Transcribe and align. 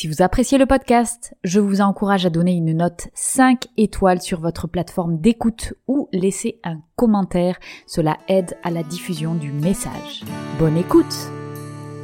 Si 0.00 0.06
vous 0.06 0.22
appréciez 0.22 0.58
le 0.58 0.66
podcast, 0.66 1.34
je 1.42 1.58
vous 1.58 1.80
encourage 1.80 2.24
à 2.24 2.30
donner 2.30 2.52
une 2.52 2.72
note 2.72 3.08
5 3.14 3.64
étoiles 3.76 4.22
sur 4.22 4.38
votre 4.40 4.68
plateforme 4.68 5.18
d'écoute 5.18 5.74
ou 5.88 6.08
laisser 6.12 6.60
un 6.62 6.78
commentaire. 6.94 7.58
Cela 7.84 8.16
aide 8.28 8.56
à 8.62 8.70
la 8.70 8.84
diffusion 8.84 9.34
du 9.34 9.50
message. 9.50 10.22
Bonne 10.60 10.76
écoute 10.76 11.16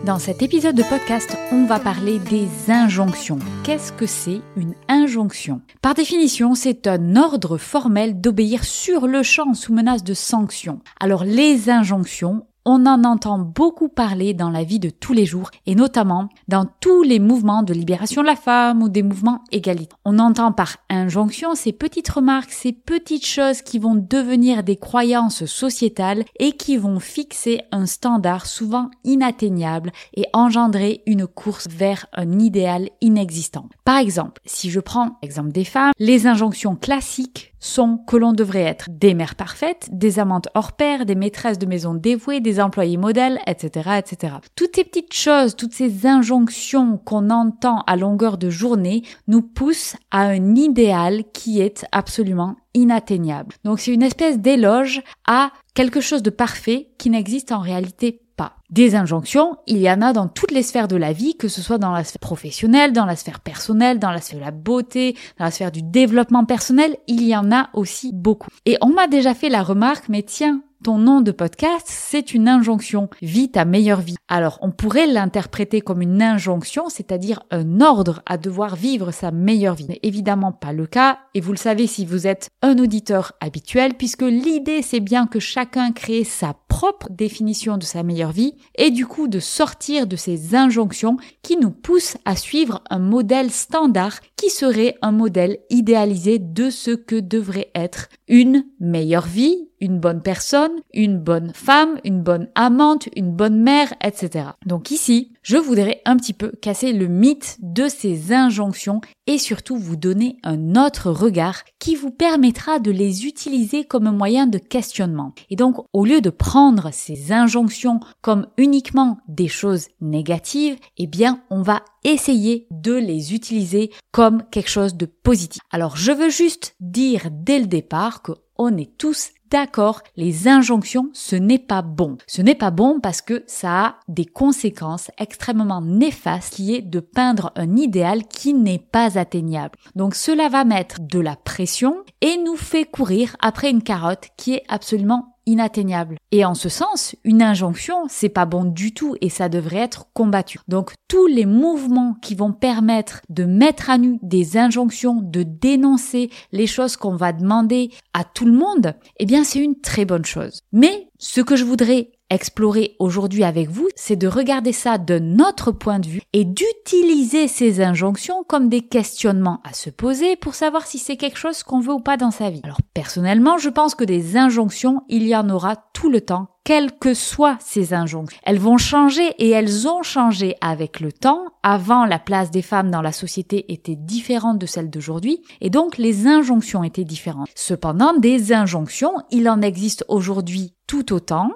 Dans 0.04 0.18
cet 0.18 0.42
épisode 0.42 0.74
de 0.74 0.82
podcast, 0.82 1.38
on 1.52 1.66
va 1.66 1.78
parler 1.78 2.18
des 2.18 2.48
injonctions. 2.68 3.38
Qu'est-ce 3.62 3.92
que 3.92 4.06
c'est 4.06 4.40
une 4.56 4.74
injonction? 4.88 5.60
Par 5.80 5.94
définition, 5.94 6.56
c'est 6.56 6.88
un 6.88 7.14
ordre 7.14 7.58
formel 7.58 8.20
d'obéir 8.20 8.64
sur 8.64 9.06
le 9.06 9.22
champ 9.22 9.54
sous 9.54 9.72
menace 9.72 10.02
de 10.02 10.14
sanction. 10.14 10.80
Alors 10.98 11.22
les 11.22 11.70
injonctions 11.70 12.44
on 12.64 12.86
en 12.86 13.04
entend 13.04 13.38
beaucoup 13.38 13.88
parler 13.88 14.34
dans 14.34 14.50
la 14.50 14.64
vie 14.64 14.78
de 14.78 14.90
tous 14.90 15.12
les 15.12 15.26
jours 15.26 15.50
et 15.66 15.74
notamment 15.74 16.28
dans 16.48 16.66
tous 16.80 17.02
les 17.02 17.18
mouvements 17.18 17.62
de 17.62 17.74
libération 17.74 18.22
de 18.22 18.26
la 18.26 18.36
femme 18.36 18.82
ou 18.82 18.88
des 18.88 19.02
mouvements 19.02 19.42
égalitaires. 19.52 19.98
On 20.04 20.18
entend 20.18 20.52
par 20.52 20.76
injonction 20.88 21.54
ces 21.54 21.72
petites 21.72 22.08
remarques, 22.08 22.52
ces 22.52 22.72
petites 22.72 23.26
choses 23.26 23.62
qui 23.62 23.78
vont 23.78 23.94
devenir 23.94 24.62
des 24.62 24.76
croyances 24.76 25.44
sociétales 25.44 26.24
et 26.38 26.52
qui 26.52 26.76
vont 26.76 27.00
fixer 27.00 27.60
un 27.72 27.86
standard 27.86 28.46
souvent 28.46 28.90
inatteignable 29.04 29.92
et 30.14 30.26
engendrer 30.32 31.02
une 31.06 31.26
course 31.26 31.68
vers 31.68 32.06
un 32.12 32.38
idéal 32.38 32.88
inexistant. 33.00 33.68
Par 33.84 33.98
exemple, 33.98 34.40
si 34.46 34.70
je 34.70 34.80
prends 34.80 35.18
l'exemple 35.22 35.52
des 35.52 35.64
femmes, 35.64 35.92
les 35.98 36.26
injonctions 36.26 36.76
classiques 36.76 37.54
sont 37.64 37.96
que 37.96 38.16
l'on 38.16 38.32
devrait 38.32 38.60
être 38.60 38.90
des 38.90 39.14
mères 39.14 39.36
parfaites, 39.36 39.88
des 39.90 40.18
amantes 40.18 40.48
hors 40.54 40.72
pair, 40.72 41.06
des 41.06 41.14
maîtresses 41.14 41.58
de 41.58 41.66
maison 41.66 41.94
dévouées, 41.94 42.40
des 42.40 42.53
employés 42.60 42.96
modèles, 42.96 43.38
etc., 43.46 43.98
etc. 43.98 44.34
Toutes 44.56 44.76
ces 44.76 44.84
petites 44.84 45.14
choses, 45.14 45.56
toutes 45.56 45.74
ces 45.74 46.06
injonctions 46.06 46.98
qu'on 46.98 47.30
entend 47.30 47.82
à 47.86 47.96
longueur 47.96 48.38
de 48.38 48.50
journée 48.50 49.02
nous 49.28 49.42
poussent 49.42 49.96
à 50.10 50.22
un 50.22 50.54
idéal 50.54 51.24
qui 51.32 51.60
est 51.60 51.86
absolument 51.92 52.56
inatteignable. 52.74 53.54
Donc 53.64 53.80
c'est 53.80 53.92
une 53.92 54.02
espèce 54.02 54.38
d'éloge 54.38 55.02
à 55.26 55.50
quelque 55.74 56.00
chose 56.00 56.22
de 56.22 56.30
parfait 56.30 56.90
qui 56.98 57.10
n'existe 57.10 57.52
en 57.52 57.60
réalité 57.60 58.20
pas. 58.36 58.56
Des 58.70 58.96
injonctions, 58.96 59.56
il 59.66 59.78
y 59.78 59.90
en 59.90 60.02
a 60.02 60.12
dans 60.12 60.26
toutes 60.26 60.50
les 60.50 60.64
sphères 60.64 60.88
de 60.88 60.96
la 60.96 61.12
vie, 61.12 61.36
que 61.36 61.48
ce 61.48 61.62
soit 61.62 61.78
dans 61.78 61.92
la 61.92 62.02
sphère 62.02 62.18
professionnelle, 62.18 62.92
dans 62.92 63.06
la 63.06 63.16
sphère 63.16 63.40
personnelle, 63.40 63.98
dans 63.98 64.10
la 64.10 64.20
sphère 64.20 64.40
de 64.40 64.44
la 64.44 64.50
beauté, 64.50 65.16
dans 65.38 65.44
la 65.44 65.50
sphère 65.50 65.70
du 65.70 65.82
développement 65.82 66.44
personnel, 66.44 66.96
il 67.06 67.22
y 67.22 67.36
en 67.36 67.52
a 67.52 67.70
aussi 67.74 68.12
beaucoup. 68.12 68.48
Et 68.66 68.76
on 68.80 68.88
m'a 68.88 69.06
déjà 69.06 69.34
fait 69.34 69.48
la 69.48 69.62
remarque, 69.62 70.08
mais 70.08 70.22
tiens, 70.22 70.62
ton 70.84 70.98
nom 70.98 71.22
de 71.22 71.32
podcast, 71.32 71.86
c'est 71.88 72.34
une 72.34 72.46
injonction. 72.46 73.08
Vis 73.22 73.50
ta 73.50 73.64
meilleure 73.64 74.02
vie. 74.02 74.16
Alors, 74.28 74.58
on 74.60 74.70
pourrait 74.70 75.06
l'interpréter 75.06 75.80
comme 75.80 76.02
une 76.02 76.20
injonction, 76.20 76.90
c'est-à-dire 76.90 77.42
un 77.50 77.80
ordre 77.80 78.20
à 78.26 78.36
devoir 78.36 78.76
vivre 78.76 79.10
sa 79.10 79.30
meilleure 79.30 79.76
vie. 79.76 79.98
évidemment 80.02 80.52
pas 80.52 80.74
le 80.74 80.86
cas, 80.86 81.20
et 81.32 81.40
vous 81.40 81.52
le 81.52 81.58
savez 81.58 81.86
si 81.86 82.04
vous 82.04 82.26
êtes 82.26 82.50
un 82.60 82.78
auditeur 82.78 83.32
habituel, 83.40 83.94
puisque 83.94 84.22
l'idée 84.22 84.82
c'est 84.82 85.00
bien 85.00 85.26
que 85.26 85.40
chacun 85.40 85.90
crée 85.90 86.22
sa 86.22 86.54
propre 86.68 87.08
définition 87.08 87.78
de 87.78 87.84
sa 87.84 88.02
meilleure 88.02 88.32
vie, 88.32 88.54
et 88.76 88.90
du 88.90 89.06
coup 89.06 89.26
de 89.26 89.40
sortir 89.40 90.06
de 90.06 90.16
ces 90.16 90.54
injonctions 90.54 91.16
qui 91.40 91.56
nous 91.56 91.70
poussent 91.70 92.18
à 92.26 92.36
suivre 92.36 92.82
un 92.90 92.98
modèle 92.98 93.50
standard 93.50 94.20
qui 94.36 94.50
serait 94.50 94.96
un 95.00 95.12
modèle 95.12 95.60
idéalisé 95.70 96.38
de 96.38 96.68
ce 96.68 96.90
que 96.90 97.16
devrait 97.16 97.70
être 97.74 98.08
une 98.28 98.66
meilleure 98.80 99.26
vie, 99.26 99.70
une 99.84 100.00
bonne 100.00 100.22
personne, 100.22 100.72
une 100.94 101.18
bonne 101.18 101.52
femme, 101.54 101.98
une 102.04 102.22
bonne 102.22 102.48
amante, 102.54 103.10
une 103.16 103.30
bonne 103.30 103.60
mère, 103.60 103.92
etc. 104.02 104.46
Donc 104.64 104.90
ici, 104.90 105.32
je 105.42 105.58
voudrais 105.58 106.00
un 106.06 106.16
petit 106.16 106.32
peu 106.32 106.52
casser 106.62 106.94
le 106.94 107.06
mythe 107.06 107.58
de 107.60 107.88
ces 107.88 108.32
injonctions 108.32 109.02
et 109.26 109.36
surtout 109.36 109.76
vous 109.76 109.96
donner 109.96 110.38
un 110.42 110.74
autre 110.74 111.10
regard 111.10 111.64
qui 111.78 111.96
vous 111.96 112.10
permettra 112.10 112.78
de 112.78 112.90
les 112.90 113.26
utiliser 113.26 113.84
comme 113.84 114.10
moyen 114.10 114.46
de 114.46 114.56
questionnement. 114.56 115.34
Et 115.50 115.56
donc, 115.56 115.76
au 115.92 116.06
lieu 116.06 116.22
de 116.22 116.30
prendre 116.30 116.88
ces 116.90 117.30
injonctions 117.30 118.00
comme 118.22 118.46
uniquement 118.56 119.18
des 119.28 119.48
choses 119.48 119.88
négatives, 120.00 120.78
eh 120.96 121.06
bien, 121.06 121.42
on 121.50 121.60
va 121.60 121.82
essayer 122.04 122.66
de 122.70 122.94
les 122.94 123.34
utiliser 123.34 123.90
comme 124.12 124.44
quelque 124.50 124.70
chose 124.70 124.94
de 124.94 125.04
positif. 125.06 125.60
Alors, 125.70 125.98
je 125.98 126.12
veux 126.12 126.30
juste 126.30 126.74
dire 126.80 127.28
dès 127.30 127.58
le 127.58 127.66
départ 127.66 128.22
que 128.22 128.32
on 128.56 128.76
est 128.76 128.96
tous 128.98 129.30
d'accord, 129.54 130.02
les 130.16 130.48
injonctions, 130.48 131.10
ce 131.12 131.36
n'est 131.36 131.60
pas 131.60 131.80
bon. 131.80 132.18
Ce 132.26 132.42
n'est 132.42 132.56
pas 132.56 132.72
bon 132.72 132.98
parce 132.98 133.22
que 133.22 133.44
ça 133.46 133.84
a 133.84 133.94
des 134.08 134.24
conséquences 134.24 135.12
extrêmement 135.16 135.80
néfastes 135.80 136.54
qui 136.54 136.74
est 136.74 136.82
de 136.82 136.98
peindre 136.98 137.52
un 137.54 137.76
idéal 137.76 138.24
qui 138.24 138.52
n'est 138.52 138.80
pas 138.80 139.16
atteignable. 139.16 139.78
Donc 139.94 140.16
cela 140.16 140.48
va 140.48 140.64
mettre 140.64 140.96
de 141.00 141.20
la 141.20 141.36
pression 141.36 142.02
et 142.20 142.36
nous 142.36 142.56
fait 142.56 142.84
courir 142.84 143.36
après 143.40 143.70
une 143.70 143.84
carotte 143.84 144.30
qui 144.36 144.54
est 144.54 144.64
absolument 144.68 145.33
inatteignable. 145.46 146.16
Et 146.30 146.44
en 146.44 146.54
ce 146.54 146.68
sens, 146.68 147.14
une 147.24 147.42
injonction, 147.42 148.04
c'est 148.08 148.28
pas 148.28 148.46
bon 148.46 148.64
du 148.64 148.92
tout 148.92 149.16
et 149.20 149.28
ça 149.28 149.48
devrait 149.48 149.76
être 149.76 150.06
combattu. 150.12 150.58
Donc 150.68 150.94
tous 151.08 151.26
les 151.26 151.46
mouvements 151.46 152.16
qui 152.22 152.34
vont 152.34 152.52
permettre 152.52 153.20
de 153.28 153.44
mettre 153.44 153.90
à 153.90 153.98
nu 153.98 154.18
des 154.22 154.56
injonctions, 154.56 155.20
de 155.22 155.42
dénoncer 155.42 156.30
les 156.52 156.66
choses 156.66 156.96
qu'on 156.96 157.16
va 157.16 157.32
demander 157.32 157.90
à 158.12 158.24
tout 158.24 158.46
le 158.46 158.52
monde, 158.52 158.94
eh 159.18 159.26
bien 159.26 159.44
c'est 159.44 159.60
une 159.60 159.80
très 159.80 160.04
bonne 160.04 160.24
chose. 160.24 160.62
Mais 160.72 161.08
ce 161.18 161.40
que 161.40 161.56
je 161.56 161.64
voudrais 161.64 162.12
explorer 162.34 162.96
aujourd'hui 162.98 163.44
avec 163.44 163.70
vous, 163.70 163.88
c'est 163.96 164.16
de 164.16 164.28
regarder 164.28 164.72
ça 164.72 164.98
de 164.98 165.18
notre 165.18 165.72
point 165.72 165.98
de 165.98 166.06
vue 166.06 166.22
et 166.32 166.44
d'utiliser 166.44 167.48
ces 167.48 167.80
injonctions 167.80 168.44
comme 168.46 168.68
des 168.68 168.82
questionnements 168.82 169.60
à 169.64 169.72
se 169.72 169.90
poser 169.90 170.36
pour 170.36 170.54
savoir 170.54 170.86
si 170.86 170.98
c'est 170.98 171.16
quelque 171.16 171.38
chose 171.38 171.62
qu'on 171.62 171.80
veut 171.80 171.94
ou 171.94 172.00
pas 172.00 172.16
dans 172.16 172.30
sa 172.30 172.50
vie. 172.50 172.60
Alors 172.64 172.80
personnellement, 172.92 173.58
je 173.58 173.68
pense 173.68 173.94
que 173.94 174.04
des 174.04 174.36
injonctions, 174.36 175.02
il 175.08 175.26
y 175.26 175.36
en 175.36 175.48
aura 175.48 175.76
tout 175.92 176.10
le 176.10 176.20
temps 176.20 176.48
quelles 176.64 176.92
que 176.92 177.12
soient 177.12 177.58
ces 177.60 177.92
injonctions. 177.92 178.38
Elles 178.42 178.58
vont 178.58 178.78
changer 178.78 179.34
et 179.38 179.50
elles 179.50 179.86
ont 179.86 180.02
changé 180.02 180.56
avec 180.62 181.00
le 181.00 181.12
temps. 181.12 181.44
Avant, 181.62 182.06
la 182.06 182.18
place 182.18 182.50
des 182.50 182.62
femmes 182.62 182.90
dans 182.90 183.02
la 183.02 183.12
société 183.12 183.72
était 183.72 183.96
différente 183.96 184.58
de 184.58 184.66
celle 184.66 184.90
d'aujourd'hui 184.90 185.42
et 185.60 185.68
donc 185.68 185.98
les 185.98 186.26
injonctions 186.26 186.82
étaient 186.82 187.04
différentes. 187.04 187.48
Cependant, 187.54 188.14
des 188.14 188.52
injonctions, 188.52 189.12
il 189.30 189.48
en 189.48 189.60
existe 189.60 190.04
aujourd'hui 190.08 190.72
tout 190.86 191.12
autant. 191.12 191.50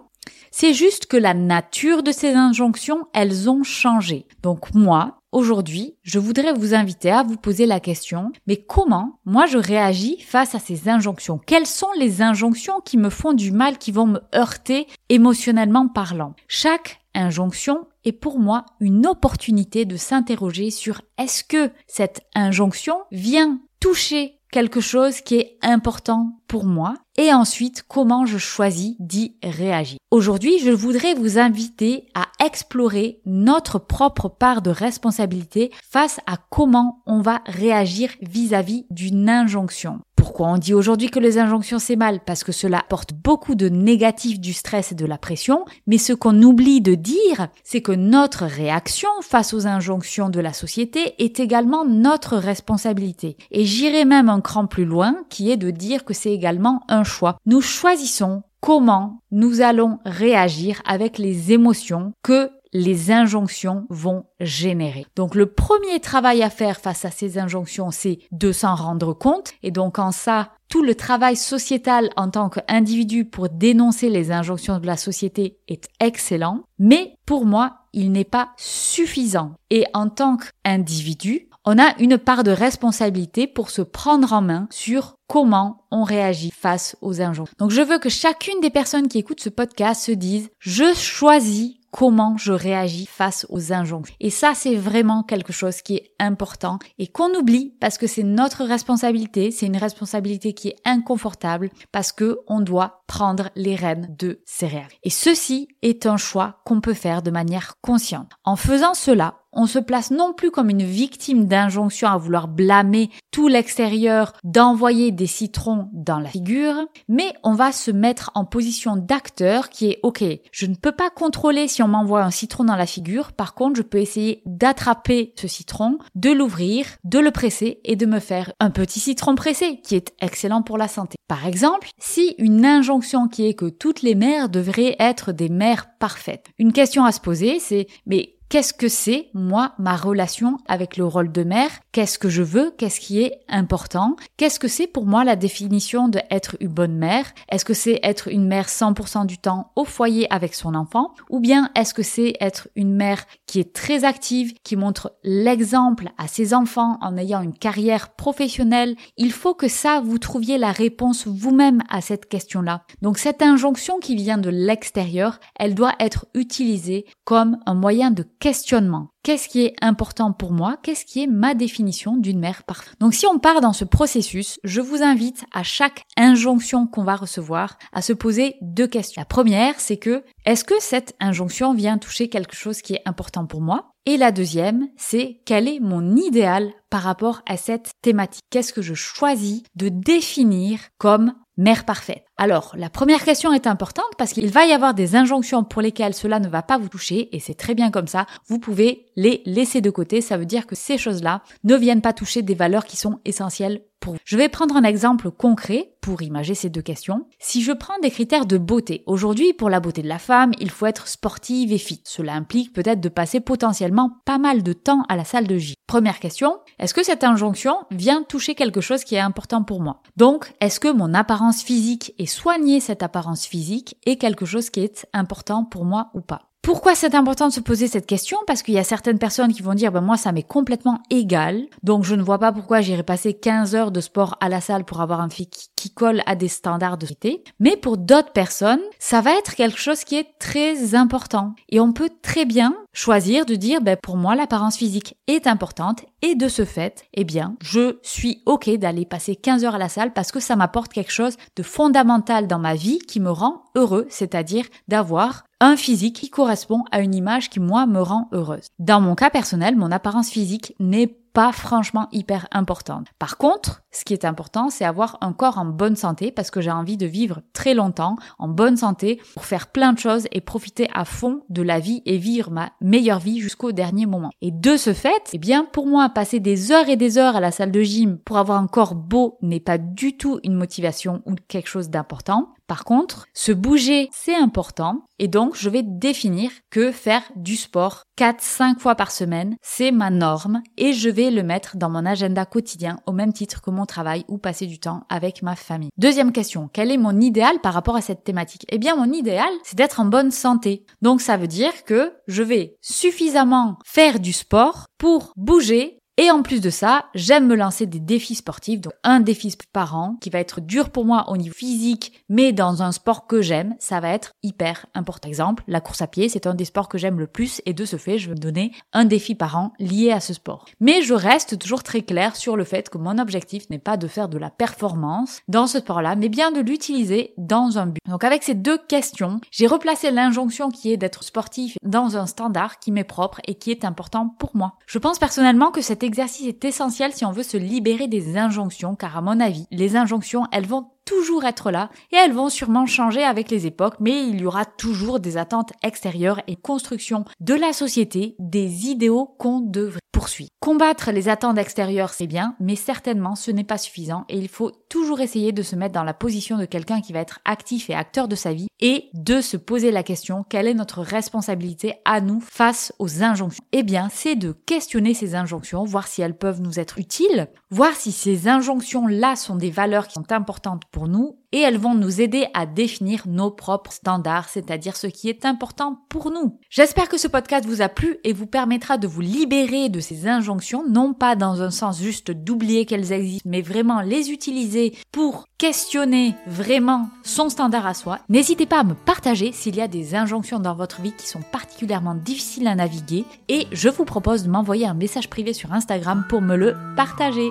C'est 0.51 0.75
juste 0.75 1.07
que 1.07 1.17
la 1.17 1.35
nature 1.35 2.03
de 2.03 2.13
ces 2.13 2.35
injonctions, 2.35 3.07
elles 3.15 3.49
ont 3.51 3.63
changé. 3.63 4.27
Donc 4.43 4.75
moi, 4.75 5.19
Aujourd'hui, 5.31 5.95
je 6.05 6.19
voudrais 6.19 6.55
vous 6.55 6.73
inviter 6.73 7.11
à 7.11 7.23
vous 7.23 7.37
poser 7.37 7.67
la 7.67 7.81
question, 7.81 8.33
mais 8.47 8.57
comment 8.57 9.21
moi 9.27 9.45
je 9.45 9.59
réagis 9.59 10.19
face 10.21 10.55
à 10.55 10.59
ces 10.59 10.89
injonctions? 10.89 11.39
Quelles 11.45 11.67
sont 11.67 11.93
les 11.99 12.23
injonctions 12.23 12.81
qui 12.81 12.97
me 12.97 13.11
font 13.11 13.35
du 13.35 13.53
mal, 13.53 13.77
qui 13.77 13.93
vont 13.93 14.07
me 14.07 14.21
heurter 14.35 14.87
émotionnellement 15.11 15.87
parlant? 15.87 16.35
Chaque 16.49 17.01
injonction 17.15 17.87
est 18.07 18.13
pour 18.13 18.39
moi 18.39 18.65
une 18.81 19.07
opportunité 19.07 19.85
de 19.85 19.99
s'interroger 19.99 20.71
sur 20.71 21.03
est-ce 21.19 21.45
que 21.45 21.73
cette 21.87 22.23
injonction 22.35 22.97
vient 23.13 23.61
toucher 23.81 24.38
quelque 24.51 24.81
chose 24.81 25.21
qui 25.21 25.37
est 25.37 25.59
important 25.63 26.41
pour 26.49 26.65
moi 26.65 26.95
et 27.19 27.33
ensuite 27.33 27.85
comment 27.87 28.25
je 28.25 28.39
choisis 28.39 28.95
d'y 28.99 29.37
réagir. 29.43 29.99
Aujourd'hui, 30.11 30.59
je 30.61 30.71
voudrais 30.71 31.15
vous 31.15 31.39
inviter 31.39 32.07
à 32.15 32.29
explorer 32.45 33.21
notre 33.27 33.79
propre 33.79 34.29
part 34.29 34.63
de 34.63 34.71
responsabilité 34.71 35.71
face 35.91 36.21
à 36.27 36.37
comment 36.51 37.03
on 37.07 37.21
va 37.21 37.43
réagir 37.47 38.11
vis-à-vis 38.23 38.87
d'une 38.91 39.29
injonction. 39.29 40.01
Pourquoi 40.17 40.49
on 40.49 40.59
dit 40.59 40.75
aujourd'hui 40.75 41.11
que 41.11 41.21
les 41.21 41.39
injonctions 41.39 41.79
c'est 41.79 41.95
mal? 41.95 42.21
Parce 42.25 42.43
que 42.43 42.51
cela 42.51 42.85
porte 42.89 43.13
beaucoup 43.13 43.55
de 43.55 43.69
négatifs 43.69 44.41
du 44.41 44.53
stress 44.53 44.91
et 44.91 44.97
de 44.97 45.07
la 45.07 45.17
pression, 45.17 45.65
mais 45.87 45.97
ce 45.97 46.13
qu'on 46.13 46.43
oublie 46.43 46.81
de 46.81 46.97
dire, 46.97 47.49
c'est 47.63 47.83
que 47.83 47.93
notre 47.93 48.45
réaction 48.45 49.09
face 49.23 49.55
aux 49.55 49.69
injonctions 49.69 50.29
de 50.29 50.41
la 50.41 50.53
société 50.53 51.15
est 51.23 51.39
également 51.39 51.85
notre 51.85 52.37
responsabilité. 52.37 53.37
Et 53.53 53.65
j'irai 53.65 54.05
même 54.05 54.29
un 54.39 54.41
cran 54.41 54.67
plus 54.67 54.85
loin, 54.85 55.17
qui 55.29 55.51
est 55.51 55.57
de 55.57 55.71
dire 55.71 56.05
que 56.05 56.15
c'est 56.15 56.33
également 56.33 56.83
un 56.89 57.03
choix. 57.03 57.39
Nous 57.45 57.61
choisissons 57.61 58.43
comment 58.61 59.21
nous 59.31 59.61
allons 59.61 59.99
réagir 60.05 60.81
avec 60.87 61.19
les 61.19 61.53
émotions 61.53 62.13
que 62.23 62.51
les 62.73 63.11
injonctions 63.11 63.87
vont 63.89 64.25
générer. 64.41 65.07
Donc 65.17 65.35
le 65.35 65.47
premier 65.47 66.01
travail 66.01 66.43
à 66.43 66.51
faire 66.51 66.79
face 66.81 67.05
à 67.05 67.11
ces 67.11 67.39
injonctions, 67.39 67.91
c'est 67.91 68.19
de 68.31 68.53
s'en 68.53 68.75
rendre 68.75 69.15
compte. 69.15 69.53
Et 69.63 69.71
donc 69.71 69.99
en 69.99 70.13
ça, 70.13 70.51
tout 70.69 70.83
le 70.83 70.95
travail 70.95 71.37
sociétal 71.37 72.11
en 72.17 72.29
tant 72.29 72.51
qu'individu 72.51 73.25
pour 73.25 73.49
dénoncer 73.49 74.11
les 74.11 74.31
injonctions 74.31 74.79
de 74.79 74.87
la 74.87 74.99
société 74.99 75.59
est 75.67 75.89
excellent. 75.99 76.63
Mais 76.79 77.15
pour 77.25 77.47
moi, 77.47 77.79
il 77.95 78.13
n'est 78.13 78.25
pas 78.25 78.51
suffisant. 78.59 79.55
Et 79.71 79.87
en 79.95 80.09
tant 80.09 80.37
qu'individu, 80.37 81.48
on 81.71 81.79
a 81.79 81.95
une 81.99 82.17
part 82.17 82.45
de 82.45 82.51
responsabilité 82.51 83.47
pour 83.47 83.69
se 83.69 83.83
prendre 83.83 84.33
en 84.33 84.41
main 84.41 84.69
sur 84.71 85.17
comment 85.27 85.85
on 85.91 86.03
réagit 86.03 86.51
face 86.51 86.97
aux 87.03 87.21
injonctions. 87.21 87.55
Donc 87.59 87.73
je 87.73 87.83
veux 87.83 87.99
que 87.99 88.09
chacune 88.09 88.59
des 88.63 88.71
personnes 88.71 89.07
qui 89.07 89.19
écoutent 89.19 89.43
ce 89.43 89.51
podcast 89.51 90.03
se 90.03 90.13
dise, 90.13 90.49
je 90.61 90.95
choisis 90.95 91.75
comment 91.91 92.39
je 92.39 92.53
réagis 92.53 93.05
face 93.05 93.47
aux 93.51 93.73
injonctions. 93.73 94.17
Et 94.19 94.31
ça, 94.31 94.53
c'est 94.55 94.77
vraiment 94.77 95.23
quelque 95.23 95.53
chose 95.53 95.83
qui 95.83 95.97
est 95.97 96.11
important 96.19 96.79
et 96.99 97.07
qu'on 97.07 97.35
oublie 97.35 97.75
parce 97.81 97.99
que 97.99 98.07
c'est 98.07 98.23
notre 98.23 98.65
responsabilité. 98.65 99.51
C'est 99.51 99.67
une 99.67 99.77
responsabilité 99.77 100.55
qui 100.55 100.69
est 100.69 100.77
inconfortable 100.87 101.69
parce 101.93 102.13
que 102.13 102.39
on 102.47 102.61
doit 102.61 102.98
prendre 103.09 103.49
les 103.57 103.75
rênes 103.75 104.15
de 104.17 104.41
ses 104.45 104.69
rêves. 104.69 104.95
Et 105.03 105.11
ceci 105.11 105.67
est 105.83 106.07
un 106.07 106.17
choix 106.17 106.61
qu'on 106.65 106.81
peut 106.81 106.95
faire 106.95 107.23
de 107.23 107.33
manière 107.33 107.75
consciente. 107.81 108.31
En 108.45 108.55
faisant 108.55 108.95
cela, 108.95 109.35
on 109.53 109.67
se 109.67 109.79
place 109.79 110.11
non 110.11 110.35
plus 110.35 110.51
comme 110.51 110.71
une 110.71 110.85
victime 110.85 111.47
d'injonction 111.47 112.09
à 112.09 112.17
vouloir 112.17 112.49
blâmer 112.49 113.11
tout 113.31 113.49
l'extérieur, 113.49 114.33
d'envoyer 114.45 115.11
des 115.11 115.27
citrons 115.27 115.89
dans 115.93 116.19
la 116.19 116.29
figure, 116.29 116.87
mais 117.09 117.33
on 117.43 117.55
va 117.55 117.73
se 117.73 117.91
mettre 117.91 118.31
en 118.35 118.45
position 118.45 118.97
d'acteur 118.97 119.71
qui 119.71 119.87
est 119.87 120.01
ok, 120.03 120.23
je 120.53 120.67
ne 120.67 120.75
peux 120.75 120.93
pas 120.93 121.11
contrôler 121.11 121.67
si 121.67 121.83
on 121.83 121.89
m'envoie 121.89 122.23
un 122.23 122.31
citron 122.31 122.65
dans 122.65 122.77
la 122.77 122.87
figure, 122.87 123.33
par 123.33 123.55
contre 123.55 123.77
je 123.77 123.83
peux 123.83 123.99
essayer 123.99 124.43
d'attraper 124.45 125.33
ce 125.37 125.49
citron, 125.49 125.99
de 126.15 126.31
l'ouvrir, 126.31 126.87
de 127.05 127.19
le 127.19 127.31
presser 127.31 127.81
et 127.85 127.97
de 127.97 128.07
me 128.07 128.21
faire 128.21 128.53
un 128.61 128.71
petit 128.71 129.01
citron 129.01 129.35
pressé 129.35 129.81
qui 129.81 129.95
est 129.95 130.13
excellent 130.21 130.63
pour 130.63 130.77
la 130.79 130.89
santé. 130.89 131.17
Par 131.27 131.47
exemple, 131.47 131.89
si 131.99 132.35
une 132.39 132.65
injonction 132.65 132.98
qui 133.29 133.47
est 133.47 133.55
que 133.55 133.69
toutes 133.69 134.03
les 134.03 134.15
mères 134.15 134.49
devraient 134.49 134.97
être 134.99 135.33
des 135.33 135.49
mères 135.49 135.87
parfaites, 135.99 136.47
une 136.59 136.73
question 136.73 137.05
à 137.05 137.13
se 137.13 137.21
poser 137.21 137.59
c'est 137.61 137.87
mais 138.07 138.38
Qu'est-ce 138.51 138.73
que 138.73 138.89
c'est, 138.89 139.29
moi, 139.35 139.75
ma 139.79 139.95
relation 139.95 140.57
avec 140.67 140.97
le 140.97 141.05
rôle 141.05 141.31
de 141.31 141.45
mère? 141.45 141.69
Qu'est-ce 141.93 142.19
que 142.19 142.31
je 142.31 142.43
veux? 142.43 142.73
Qu'est-ce 142.79 142.99
qui 142.99 143.21
est 143.21 143.41
important? 143.47 144.17
Qu'est-ce 144.39 144.59
que 144.59 144.69
c'est 144.69 144.87
pour 144.87 145.05
moi 145.05 145.23
la 145.23 145.37
définition 145.37 146.09
d'être 146.09 146.57
une 146.61 146.69
bonne 146.69 146.97
mère? 146.97 147.27
Est-ce 147.51 147.67
que 147.67 147.75
c'est 147.75 148.01
être 148.03 148.27
une 148.29 148.47
mère 148.47 148.69
100% 148.69 149.27
du 149.27 149.37
temps 149.37 149.71
au 149.77 149.85
foyer 149.85 150.33
avec 150.33 150.55
son 150.55 150.75
enfant? 150.75 151.13
Ou 151.29 151.41
bien 151.41 151.71
est-ce 151.77 151.93
que 151.93 152.03
c'est 152.03 152.37
être 152.41 152.69
une 152.75 152.95
mère 152.95 153.27
qui 153.45 153.61
est 153.61 153.75
très 153.75 154.05
active, 154.05 154.55
qui 154.65 154.77
montre 154.77 155.13
l'exemple 155.25 156.09
à 156.17 156.27
ses 156.27 156.55
enfants 156.55 156.97
en 157.03 157.19
ayant 157.19 157.43
une 157.43 157.53
carrière 157.53 158.15
professionnelle? 158.15 158.97
Il 159.19 159.33
faut 159.33 159.53
que 159.53 159.69
ça, 159.69 160.01
vous 160.01 160.19
trouviez 160.19 160.57
la 160.57 160.73
réponse 160.73 161.27
vous-même 161.27 161.83
à 161.91 162.01
cette 162.01 162.31
question-là. 162.31 162.85
Donc 163.03 163.19
cette 163.19 163.43
injonction 163.43 163.99
qui 163.99 164.17
vient 164.17 164.39
de 164.39 164.49
l'extérieur, 164.49 165.39
elle 165.59 165.75
doit 165.75 165.97
être 166.01 166.25
utilisée 166.33 167.05
comme 167.27 167.59
un 167.67 167.75
moyen 167.75 168.11
de 168.11 168.23
questionnement. 168.41 169.09
Qu'est-ce 169.23 169.49
qui 169.49 169.65
est 169.65 169.75
important 169.83 170.33
pour 170.33 170.53
moi? 170.53 170.79
Qu'est-ce 170.83 171.05
qui 171.05 171.23
est 171.23 171.27
ma 171.27 171.55
définition 171.55 172.17
d'une 172.17 172.39
mère 172.39 172.63
parfaite? 172.63 172.95
Donc 173.01 173.15
si 173.15 173.27
on 173.27 173.39
part 173.39 173.61
dans 173.61 173.73
ce 173.73 173.85
processus, 173.85 174.59
je 174.65 174.81
vous 174.81 175.03
invite 175.03 175.45
à 175.53 175.63
chaque 175.63 176.05
injonction 176.17 176.87
qu'on 176.87 177.05
va 177.05 177.17
recevoir 177.17 177.77
à 177.93 178.01
se 178.01 178.13
poser 178.13 178.57
deux 178.63 178.87
questions. 178.87 179.21
La 179.21 179.27
première, 179.27 179.81
c'est 179.81 179.99
que 179.99 180.25
est-ce 180.45 180.65
que 180.65 180.81
cette 180.81 181.15
injonction 181.21 181.75
vient 181.75 181.99
toucher 181.99 182.29
quelque 182.29 182.57
chose 182.57 182.81
qui 182.81 182.95
est 182.95 183.03
important 183.05 183.47
pour 183.47 183.61
moi? 183.61 183.91
Et 184.07 184.17
la 184.17 184.33
deuxième, 184.33 184.89
c'est 184.97 185.43
quel 185.45 185.69
est 185.69 185.81
mon 185.81 186.17
idéal 186.17 186.73
par 186.89 187.03
rapport 187.03 187.43
à 187.47 187.59
cette 187.59 187.91
thématique? 188.01 188.43
Qu'est-ce 188.51 188.73
que 188.73 188.81
je 188.81 188.95
choisis 188.95 189.63
de 189.75 189.91
définir 189.91 190.81
comme 190.97 191.35
mère 191.59 191.85
parfaite. 191.85 192.25
Alors, 192.39 192.73
la 192.77 192.89
première 192.89 193.25
question 193.25 193.53
est 193.53 193.67
importante 193.67 194.15
parce 194.17 194.33
qu'il 194.33 194.49
va 194.49 194.65
y 194.65 194.73
avoir 194.73 194.95
des 194.95 195.17
injonctions 195.17 195.65
pour 195.65 195.83
lesquelles 195.83 196.15
cela 196.15 196.41
ne 196.41 196.49
va 196.49 196.63
pas 196.63 196.79
vous 196.79 196.89
toucher 196.89 197.35
et 197.37 197.41
c'est 197.41 197.55
très 197.55 197.75
bien 197.75 197.91
comme 197.91 198.07
ça. 198.07 198.27
Vous 198.47 198.59
pouvez 198.59 199.07
les 199.17 199.43
laisser 199.45 199.81
de 199.81 199.91
côté. 199.91 200.21
Ça 200.21 200.39
veut 200.39 200.47
dire 200.47 200.67
que 200.67 200.77
ces 200.77 200.97
choses-là 200.97 201.43
ne 201.65 201.77
viennent 201.77 202.01
pas 202.01 202.13
toucher 202.13 202.43
des 202.43 202.55
valeurs 202.55 202.87
qui 202.87 202.97
sont 202.97 203.19
essentielles 203.25 203.83
Je 204.25 204.37
vais 204.37 204.49
prendre 204.49 204.77
un 204.77 204.85
exemple 204.85 205.31
concret 205.31 205.93
pour 206.01 206.23
imager 206.23 206.55
ces 206.55 206.71
deux 206.71 206.83
questions. 206.83 207.27
Si 207.39 207.63
je 207.63 207.73
prends 207.73 207.99
des 208.01 208.11
critères 208.11 208.47
de 208.47 208.59
beauté, 208.59 209.03
aujourd'hui, 209.07 209.53
pour 209.53 209.69
la 209.69 209.81
beauté 209.81 210.03
de 210.03 210.09
la 210.09 210.19
femme, 210.19 210.53
il 210.59 210.71
faut 210.71 210.87
être 210.87 211.09
sportive 211.09 211.73
et 211.73 211.79
fit. 211.79 212.01
Cela 212.05 212.35
implique 212.35 212.73
peut-être 212.73 213.01
de 213.01 213.09
passer 213.09 213.41
potentiellement 213.41 214.13
pas 214.25 214.39
mal 214.39 214.63
de 214.63 214.73
temps 214.73 215.03
à 215.09 215.17
la 215.17 215.25
salle 215.25 215.47
de 215.47 215.59
gym. 215.59 215.75
Première 215.87 216.21
question, 216.21 216.59
est-ce 216.79 216.95
que 216.95 217.03
cette 217.03 217.25
injonction 217.25 217.77
vient 217.91 218.23
toucher 218.23 218.55
quelque 218.55 218.81
chose 218.81 219.05
qui 219.05 219.15
est 219.15 219.21
important 219.21 219.63
pour 219.63 219.81
moi? 219.81 220.03
Donc, 220.17 220.53
est-ce 220.61 220.81
que 220.81 220.93
mon 220.93 221.15
apparence 221.15 221.63
physique 221.63 222.15
et 222.19 222.27
soigner 222.27 222.81
cette 222.81 223.03
apparence 223.03 223.47
physique 223.47 223.97
est 224.07 224.17
quelque 224.17 224.47
chose 224.47 224.71
qui 224.71 224.81
est 224.81 225.07
important 225.13 225.65
pour 225.65 225.85
moi 225.85 226.11
ou 226.15 226.21
pas? 226.21 226.48
Pourquoi 226.69 226.95
c'est 226.95 227.15
important 227.15 227.49
de 227.49 227.53
se 227.55 227.61
poser 227.61 227.89
cette 227.89 228.05
question? 228.05 228.37
Parce 228.47 228.63
qu'il 228.63 228.75
y 228.75 228.79
a 228.79 228.85
certaines 228.85 229.19
personnes 229.19 229.55
qui 229.55 229.63
vont 229.63 229.73
dire 229.73 229.91
ben 229.91 230.03
moi 230.03 230.19
ça 230.19 230.33
m'est 230.33 230.43
complètement 230.43 231.01
égal, 231.09 231.63
donc 231.83 232.05
je 232.05 232.15
ne 232.15 232.21
vois 232.21 232.39
pas 232.39 232.53
pourquoi 232.53 232.83
j'irai 232.83 233.03
passer 233.03 233.33
15 233.33 233.75
heures 233.75 233.91
de 233.91 234.03
sport 234.03 234.37
à 234.41 234.51
la 234.51 234.61
salle 234.61 234.85
pour 234.85 235.01
avoir 235.01 235.23
un 235.23 235.31
physique 235.31 235.71
qui 235.77 235.91
colle 235.91 236.21
à 236.27 236.35
des 236.35 236.49
standards 236.49 236.99
de 236.99 237.07
société. 237.07 237.43
Mais 237.59 237.79
pour 237.79 237.97
d'autres 237.97 238.33
personnes, 238.33 238.83
ça 238.99 239.23
va 239.23 239.31
être 239.39 239.55
quelque 239.55 239.79
chose 239.79 240.05
qui 240.05 240.17
est 240.17 240.29
très 240.39 240.95
important. 240.95 241.55
Et 241.71 241.81
on 241.81 241.95
peut 241.95 242.11
très 242.21 242.45
bien 242.45 242.75
choisir 242.93 243.47
de 243.47 243.55
dire 243.55 243.81
ben 243.81 243.97
pour 243.97 244.19
moi 244.19 244.35
l'apparence 244.35 244.77
physique 244.77 245.17
est 245.27 245.47
importante 245.47 246.05
et 246.21 246.35
de 246.35 246.49
ce 246.49 246.67
fait, 246.67 247.07
eh 247.15 247.25
bien, 247.25 247.57
je 247.63 247.97
suis 248.03 248.43
OK 248.45 248.69
d'aller 248.77 249.07
passer 249.07 249.37
15 249.37 249.65
heures 249.65 249.77
à 249.77 249.79
la 249.79 249.89
salle 249.89 250.13
parce 250.13 250.33
que 250.33 250.41
ça 250.41 250.55
m'apporte 250.55 250.93
quelque 250.93 251.13
chose 251.13 251.39
de 251.57 251.63
fondamental 251.63 252.47
dans 252.47 252.59
ma 252.59 252.75
vie 252.75 252.99
qui 252.99 253.21
me 253.21 253.31
rend 253.31 253.63
heureux, 253.75 254.07
c'est-à-dire 254.11 254.67
d'avoir 254.89 255.45
un 255.61 255.77
physique 255.77 256.17
qui 256.17 256.31
correspond 256.31 256.85
à 256.91 257.01
une 257.01 257.15
image 257.15 257.51
qui 257.51 257.61
moi 257.61 257.87
me 257.87 258.01
rend 258.01 258.29
heureuse. 258.33 258.69
Dans 258.79 259.01
mon 259.01 259.15
cas 259.15 259.31
personnel, 259.31 259.77
mon 259.77 259.91
apparence 259.91 260.31
physique 260.31 260.75
n'est 260.79 261.17
pas 261.33 261.53
franchement 261.53 262.09
hyper 262.13 262.49
importante. 262.53 263.07
Par 263.19 263.37
contre, 263.39 263.83
ce 263.91 264.05
qui 264.05 264.13
est 264.13 264.25
important, 264.25 264.71
c'est 264.71 264.85
avoir 264.85 265.19
un 265.21 265.33
corps 265.33 265.59
en 265.59 265.65
bonne 265.65 265.97
santé 265.97 266.31
parce 266.31 266.51
que 266.51 266.61
j'ai 266.61 266.71
envie 266.71 266.97
de 266.97 267.07
vivre 267.07 267.41
très 267.53 267.75
longtemps 267.75 268.17
en 268.39 268.49
bonne 268.49 268.77
santé 268.77 269.21
pour 269.35 269.45
faire 269.45 269.69
plein 269.69 269.93
de 269.93 269.99
choses 269.99 270.27
et 270.31 270.41
profiter 270.41 270.89
à 270.93 271.05
fond 271.05 271.43
de 271.49 271.63
la 271.63 271.81
vie 271.81 272.03
et 272.05 272.19
vivre 272.19 272.51
ma 272.51 272.71
meilleure 272.81 273.19
vie 273.19 273.41
jusqu'au 273.41 273.73
dernier 273.73 274.07
moment. 274.07 274.31
Et 274.43 274.51
de 274.51 274.77
ce 274.77 274.93
fait, 274.93 275.31
eh 275.33 275.39
bien, 275.39 275.65
pour 275.65 275.87
moi, 275.87 276.09
passer 276.11 276.41
des 276.41 276.73
heures 276.73 276.89
et 276.89 276.97
des 276.97 277.19
heures 277.19 277.37
à 277.37 277.41
la 277.41 277.51
salle 277.51 277.73
de 277.73 277.83
gym 277.83 278.19
pour 278.19 278.39
avoir 278.39 278.61
un 278.61 278.67
corps 278.67 278.95
beau 278.95 279.39
n'est 279.43 279.61
pas 279.61 279.79
du 279.79 280.17
tout 280.17 280.41
une 280.45 280.55
motivation 280.55 281.23
ou 281.27 281.35
quelque 281.49 281.69
chose 281.69 281.91
d'important. 281.91 282.55
Par 282.67 282.85
contre, 282.85 283.27
se 283.33 283.53
bouger, 283.53 284.11
c'est 284.13 284.37
important. 284.37 285.05
Et 285.19 285.29
donc, 285.29 285.57
je 285.57 285.71
vais 285.71 285.83
définir 285.83 286.51
que 286.71 286.93
faire 286.93 287.23
du 287.35 287.57
sport 287.57 288.03
4-5 288.19 288.81
fois 288.81 288.97
par 288.97 289.13
semaine, 289.13 289.57
c'est 289.63 289.93
ma 289.93 290.11
norme 290.11 290.61
et 290.77 290.93
je 290.93 291.09
vais 291.09 291.31
le 291.31 291.45
mettre 291.45 291.77
dans 291.77 291.89
mon 291.89 292.05
agenda 292.05 292.45
quotidien 292.45 292.99
au 293.07 293.13
même 293.13 293.33
titre 293.33 293.63
que 293.63 293.71
mon 293.71 293.87
travail 293.87 294.25
ou 294.27 294.39
passer 294.39 294.67
du 294.67 294.81
temps 294.81 295.05
avec 295.09 295.41
ma 295.43 295.55
famille. 295.55 295.91
Deuxième 295.99 296.33
question, 296.33 296.69
quel 296.73 296.91
est 296.91 296.97
mon 296.97 297.21
idéal 297.21 297.61
par 297.63 297.75
rapport 297.75 297.95
à 297.95 298.01
cette 298.01 298.25
thématique? 298.25 298.67
Eh 298.71 298.79
bien, 298.79 298.97
mon 298.97 299.13
idéal, 299.13 299.53
c'est 299.63 299.79
d'être 299.79 300.01
en 300.01 300.05
bonne 300.05 300.33
santé. 300.33 300.85
Donc, 301.01 301.21
ça 301.21 301.37
veut 301.37 301.47
dire 301.47 301.85
que 301.85 302.13
je 302.27 302.43
vais 302.43 302.77
suffisamment 302.81 303.79
faire 303.85 304.19
du 304.19 304.33
sport 304.33 304.87
pour 304.99 305.33
bouger 305.37 305.98
et 306.21 306.33
en 306.33 306.43
plus 306.43 306.61
de 306.61 306.69
ça, 306.69 307.05
j'aime 307.15 307.47
me 307.47 307.55
lancer 307.55 307.87
des 307.87 308.01
défis 308.01 308.35
sportifs, 308.35 308.81
donc 308.81 308.93
un 309.05 309.21
défi 309.21 309.55
par 309.73 309.95
an 309.95 310.17
qui 310.21 310.31
va 310.31 310.41
être 310.41 310.61
dur 310.61 310.91
pour 310.91 311.05
moi 311.05 311.27
au 311.29 311.37
niveau 311.37 311.55
physique, 311.55 312.25
mais 312.29 312.53
dans 312.53 312.83
un 312.83 312.91
sport 312.91 313.29
que 313.29 313.41
j'aime, 313.41 313.77
ça 313.79 314.01
va 314.01 314.11
être 314.11 314.33
hyper 314.43 314.87
important. 314.95 315.29
Exemple, 315.29 315.63
la 315.69 315.81
course 315.81 316.03
à 316.03 316.09
pied, 316.09 316.29
c'est 316.29 316.49
un 316.49 316.55
des 316.55 316.65
sports 316.65 316.89
que 316.89 316.99
j'aime 316.99 317.21
le 317.21 317.29
plus 317.29 317.63
et 317.67 317.73
de 317.73 317.85
ce 317.85 317.95
fait, 317.95 318.19
je 318.19 318.31
vais 318.31 318.35
me 318.35 318.41
donner 318.41 318.73
un 318.93 319.05
défi 319.05 319.37
par 319.37 319.57
an 319.57 319.73
lié 319.79 320.11
à 320.11 320.19
ce 320.19 320.35
sport. 320.35 320.65
Mais 320.81 321.03
je 321.03 321.15
reste 321.15 321.57
toujours 321.57 321.85
très 321.85 322.03
clair 322.03 322.35
sur 322.35 322.57
le 322.57 322.65
fait 322.65 322.91
que 322.91 322.99
mon 322.99 323.19
objectif 323.19 323.71
n'est 323.71 323.79
pas 323.79 323.97
de 323.97 324.09
faire 324.09 324.29
de 324.29 324.39
la 324.39 324.51
performance 324.51 325.43
dans 325.47 325.69
ce 325.69 325.79
sport-là, 325.79 326.17
mais 326.17 326.29
bien 326.29 326.51
de 326.51 326.59
l'utiliser 326.59 327.33
dans 327.39 327.79
un 327.79 327.87
but. 327.87 328.03
Donc 328.09 328.25
avec 328.25 328.43
ces 328.43 328.55
deux 328.55 328.79
questions, 328.79 329.41
j'ai 329.53 329.69
replacé 329.69 330.11
l'injonction 330.11 330.71
qui 330.71 330.93
est 330.93 330.97
d'être 330.97 331.23
sportif 331.23 331.77
dans 331.85 332.17
un 332.17 332.27
standard 332.27 332.81
qui 332.81 332.91
m'est 332.91 333.05
propre 333.05 333.41
et 333.47 333.55
qui 333.55 333.71
est 333.71 333.85
important 333.85 334.35
pour 334.41 334.57
moi. 334.57 334.75
Je 334.89 334.99
pense 334.99 335.21
personnellement 335.21 335.71
que 335.71 335.81
cette 335.81 336.08
exercice 336.09 336.49
est 336.49 336.65
essentiel 336.65 337.13
si 337.13 337.25
on 337.25 337.33
veut 337.33 337.43
se 337.43 337.57
libérer 337.57 338.09
des 338.09 338.37
injonctions, 338.37 338.97
car 338.97 339.17
à 339.17 339.21
mon 339.21 339.39
avis, 339.39 339.67
les 339.71 339.95
injonctions, 339.95 340.47
elles 340.51 340.67
vont 340.67 340.91
toujours 341.09 341.45
être 341.45 341.71
là 341.71 341.89
et 342.13 342.17
elles 342.17 342.35
vont 342.35 342.51
sûrement 342.51 342.85
changer 342.85 343.25
avec 343.25 343.51
les 343.51 343.67
époques, 343.67 343.95
mais 343.99 344.29
il 344.29 344.43
y 344.43 344.47
aura 344.47 344.67
toujours 344.67 345.21
des 345.21 345.39
attentes 345.39 345.73
extérieures 345.83 346.43
et 346.47 346.55
construction 346.55 347.25
de 347.41 347.55
la 347.55 347.73
société, 347.73 348.37
des 348.39 348.89
idéaux 348.89 349.35
qu'on 349.39 349.61
devrait 349.61 350.01
poursuivre. 350.13 350.51
Combattre 350.61 351.11
les 351.13 351.29
attentes 351.29 351.57
extérieures, 351.57 352.11
c'est 352.11 352.27
bien, 352.27 352.57
mais 352.61 352.77
certainement 352.77 353.37
ce 353.37 353.51
n'est 353.51 353.65
pas 353.65 353.79
suffisant 353.79 354.27
et 354.29 354.37
il 354.37 354.49
faut 354.49 354.71
toujours 354.91 355.21
essayer 355.21 355.53
de 355.53 355.63
se 355.63 355.77
mettre 355.77 355.95
dans 355.95 356.05
la 356.05 356.13
position 356.13 356.59
de 356.59 356.67
quelqu'un 356.67 357.01
qui 357.01 357.13
va 357.13 357.21
être 357.21 357.41
actif 357.47 357.89
et 357.89 357.95
acteur 357.95 358.29
de 358.29 358.35
sa 358.35 358.53
vie 358.53 358.69
et 358.81 359.09
de 359.15 359.41
se 359.41 359.57
poser 359.57 359.91
la 359.91 360.03
question 360.03 360.45
quelle 360.49 360.67
est 360.67 360.75
notre 360.75 361.01
responsabilité 361.01 361.95
à 362.05 362.21
nous 362.21 362.41
face 362.41 362.93
aux 362.99 363.23
injonctions? 363.23 363.65
Eh 363.73 363.83
bien, 363.83 364.09
c'est 364.13 364.37
de 364.37 364.53
questionner 364.67 365.15
ces 365.15 365.35
injonctions, 365.35 365.85
voir 365.85 366.07
si 366.07 366.21
elles 366.21 366.37
peuvent 366.37 366.61
nous 366.61 366.79
être 366.79 366.99
utiles, 366.99 367.49
voir 367.71 367.95
si 367.95 368.13
ces 368.13 368.49
injonctions-là 368.49 369.37
sont 369.37 369.57
des 369.57 369.71
valeurs 369.71 370.09
qui 370.09 370.15
sont 370.15 370.33
importantes 370.33 370.83
nous 371.07 371.39
et 371.53 371.61
elles 371.61 371.79
vont 371.79 371.95
nous 371.95 372.21
aider 372.21 372.47
à 372.55 372.67
définir 372.67 373.23
nos 373.27 373.51
propres 373.51 373.93
standards, 373.93 374.49
c'est-à-dire 374.49 374.97
ce 374.97 375.07
qui 375.07 375.29
est 375.29 375.45
important 375.47 376.01
pour 376.09 376.31
nous. 376.31 376.59
J'espère 376.69 377.09
que 377.09 377.19
ce 377.19 377.29
podcast 377.29 377.65
vous 377.67 377.81
a 377.81 377.89
plu 377.89 378.19
et 378.25 378.33
vous 378.33 378.47
permettra 378.47 378.99
de 378.99 379.07
vous 379.07 379.21
libérer 379.21 379.89
de 379.89 380.01
ces 380.01 380.29
injonctions, 380.29 380.85
non 380.89 381.15
pas 381.15 381.37
dans 381.37 381.63
un 381.63 381.71
sens 381.71 382.01
juste 382.01 382.31
d'oublier 382.31 382.85
qu'elles 382.85 383.13
existent, 383.13 383.49
mais 383.49 383.63
vraiment 383.63 384.01
les 384.01 384.31
utiliser 384.31 384.97
pour 385.13 385.47
questionner 385.57 386.35
vraiment 386.47 387.09
son 387.23 387.49
standard 387.49 387.87
à 387.87 387.95
soi. 387.95 388.19
N'hésitez 388.29 388.67
pas 388.67 388.81
à 388.81 388.85
me 388.85 388.95
partager 388.95 389.53
s'il 389.53 389.77
y 389.77 389.81
a 389.81 389.89
des 389.89 390.15
injonctions 390.15 390.61
dans 390.61 390.75
votre 390.75 391.01
vie 391.01 391.13
qui 391.17 391.27
sont 391.27 391.43
particulièrement 391.53 392.15
difficiles 392.15 392.69
à 392.69 392.75
naviguer 392.75 393.25
et 393.49 393.67
je 393.73 393.89
vous 393.89 394.05
propose 394.05 394.45
de 394.45 394.51
m'envoyer 394.51 394.87
un 394.87 394.95
message 394.95 395.31
privé 395.31 395.53
sur 395.53 395.73
Instagram 395.73 396.25
pour 396.29 396.41
me 396.41 396.57
le 396.57 396.77
partager. 396.97 397.51